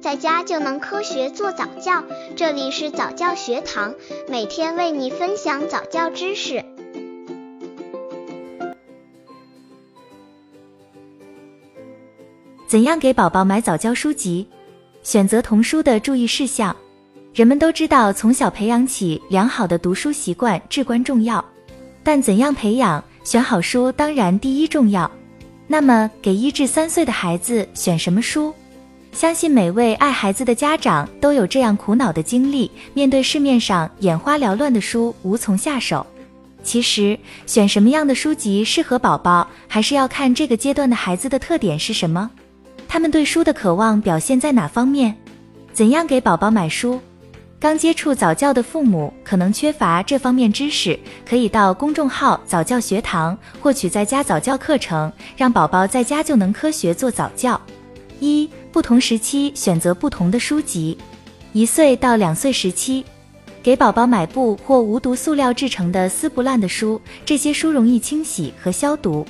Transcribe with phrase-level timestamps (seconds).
[0.00, 2.02] 在家就能科学做早教。
[2.34, 3.94] 这里是早教学堂，
[4.28, 6.64] 每天为你分享早教知识。
[12.66, 14.46] 怎样给宝宝买早教书籍？
[15.02, 16.74] 选择童书的注意事项。
[17.34, 21.44] 人们都知道，从小培养起良好的读书习惯至关重要。
[22.02, 23.02] 但怎样培养？
[23.22, 25.10] 选好书当然第一重要。
[25.66, 28.54] 那么，给一至三岁的孩子选什么书？
[29.12, 36.06] 相信每位爱孩子的家长都有这样苦恼的经历：面对市面上眼花缭乱的书，无从下手。
[36.62, 42.30] 其实，选什么样的书籍适合宝宝，还是要看这个阶段的孩子的特点是什么，
[42.86, 45.14] 他们对书的渴望表现在哪方面？
[45.72, 47.00] 怎样给宝宝买书？
[47.58, 50.98] 刚接触早教的父母可能缺乏这方面知识，
[51.28, 57.60] 可以到公众号早教学堂获取在家早教课程，让宝宝在家就能科学做早教。
[58.18, 60.96] 一、不同时期选择不同的书籍。
[61.52, 63.04] 一岁到两岁时期，
[63.62, 69.26] 给宝宝买布或无毒塑料制成的撕不烂的书，这些书容易清洗和消毒。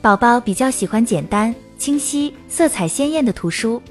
[0.00, 3.82] 宝宝比较喜欢简单、清晰、色彩鲜艳的图书。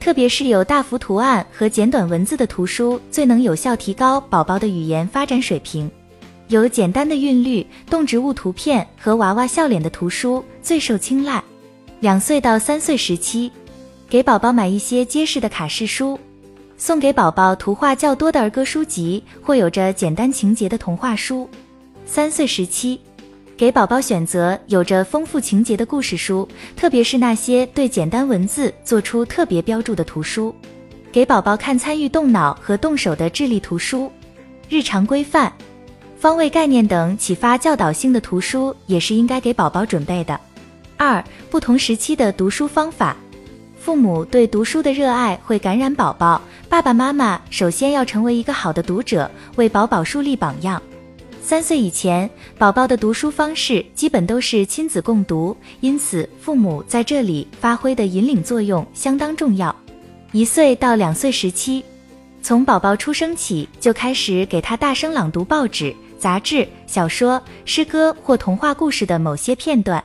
[0.00, 5.90] 特别是有大幅图案和简短文字的图书，最能有效提高宝宝的语言发展水平。
[6.46, 11.42] 有简单的韵律、动植物图片和娃娃笑脸的图书最受青睐。
[12.00, 13.52] 两岁到三岁时期，
[14.10, 16.18] 给宝宝买一些结实的卡式书，
[16.78, 21.48] 送给宝宝图画较多的儿歌书籍或有着简单情节的童话书。
[22.06, 22.98] 三岁时期。
[23.54, 30.54] 给宝宝选择有着丰富情节的故事书，特别是那些对简单文字做出特别标注的图书。
[31.10, 34.10] 给宝宝看参与动脑和动手的智力图书。
[34.68, 35.52] 日常规范、
[36.16, 40.38] 方位概念等启发教导性的图书也是应该给宝宝准备的。
[40.96, 43.16] 二、不同时期的读书方法。
[43.88, 50.80] 父母对读书的热爱会感染宝宝，爸爸妈妈首先要成为一个好的读者，为宝宝树立榜样。
[51.40, 52.28] 三岁以前，
[52.58, 59.74] 宝宝的读书方式基本都是亲子共读，因此父母在这里发挥的引领作用相当重要。
[60.32, 61.82] 一岁到两岁时期，
[62.42, 70.04] 从宝宝出生起就开始给他大声朗读报纸、杂志、小说、诗歌或童话故事的某些片段。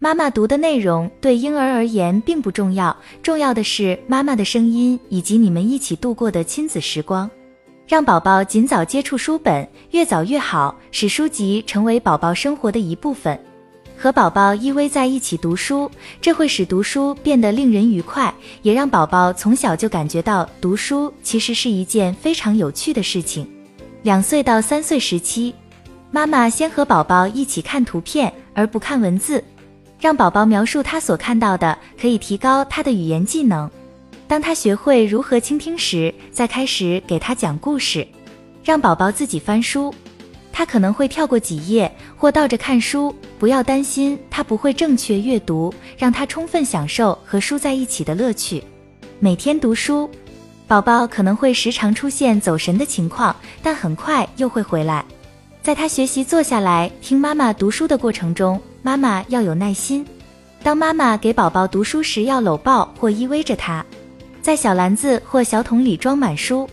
[0.00, 7.28] 妈妈读的内容对婴儿而言并不重要，重要的是妈妈的声音以及你们一起度过的亲子时光。
[7.84, 13.36] 让宝宝尽早接触书本，越早越好，使书籍成为宝宝生活的一部分。
[13.96, 18.32] 和宝宝依偎在一起读书，这会使读书变得令人愉快，
[18.62, 23.50] 也让宝宝从小就感觉到读书其实是一件非常有趣的事情。
[24.02, 25.52] 两岁到三岁时期，
[26.12, 29.42] 妈妈先和宝宝一起看图片，而不看文字，
[30.00, 33.68] 让宝宝描述他所看到的，可以提高他的语言技能。
[34.26, 38.06] 当他学会如何倾听时，再开始给他讲故事，
[38.62, 39.92] 让宝宝自己翻书。
[40.52, 48.62] 他可能会跳过几页或倒着看书，不要担心他不会正确阅读，让他充分享受和书在一起的乐趣。
[49.20, 50.10] 每天读书，
[50.66, 55.04] 宝宝可能会时常出现走神的情况，但很快又会回来。
[55.62, 60.06] 在他学习坐下来听妈妈读书的过程中，妈妈要有耐心。
[60.62, 63.84] 当妈妈给宝宝读书时，要搂抱或依偎着他。
[64.42, 66.68] 在小篮子或小桶里装满书，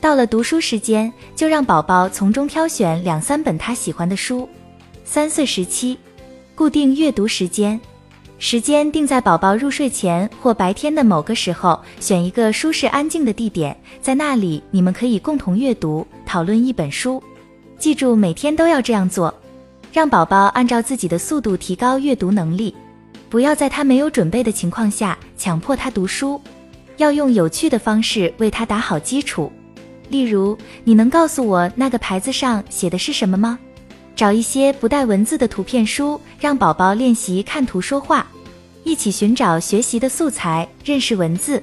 [0.00, 4.48] 到了读书时间，就让宝宝从中挑选两三本他喜欢的书。
[5.04, 5.96] 三岁时期，
[6.54, 7.80] 固定阅读时间，
[8.38, 17.22] 时间定在宝宝入睡前或白天的某个时候，选一个舒适安静的地点，在那里你们可以共同阅读、讨论一本书。
[17.78, 19.32] 记住，每天都要这样做，
[19.92, 22.74] 让宝宝按照自己的速度提高阅读能力，
[23.28, 26.40] 不要在他没有准备的情况下强迫他读书。
[26.96, 29.52] 要用有趣的方式为他打好基础，
[30.08, 33.58] 例如，你能告诉我那个牌子上写的是什么吗？
[34.16, 38.26] 找一些不带文字的图片书，让宝宝练习看图说话，
[38.84, 41.62] 一起寻找学习的素材，认识文字。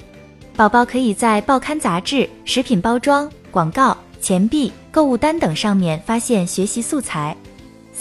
[0.55, 7.35] 宝宝可以在报刊杂志、食品包装、广告、钱币、购物单等上面发现学习素材。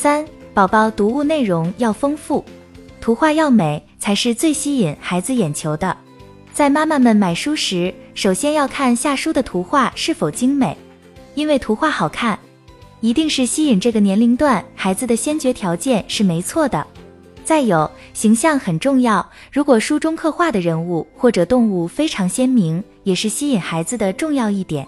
[0.01, 0.25] 三、
[0.55, 2.45] 宝宝读物内容要丰富，
[3.01, 5.97] 图画要美，才是最吸引孩子眼球的。
[6.53, 10.77] 在妈妈们买书时，首先要看下书的图画是否精美，
[11.35, 12.39] 因为图画好看，
[13.01, 16.87] 一定是吸引这个年龄段孩子的先决条件是没错的。
[17.45, 24.87] 再有，形象很重要，如果书中刻画的人物或者动物非常鲜明，也是吸引孩子的重要一点。